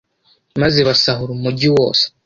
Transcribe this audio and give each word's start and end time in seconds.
maze 0.61 0.79
basahura 0.87 1.31
umugi 1.37 1.67
wose 1.77 2.03